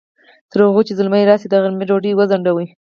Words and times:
تر 0.51 0.59
هغې 0.67 0.83
چې 0.87 0.97
زلمی 0.99 1.23
راځي، 1.29 1.47
د 1.49 1.53
غرمې 1.63 1.85
ډوډۍ 1.89 2.11
وځڼډوئ! 2.15 2.67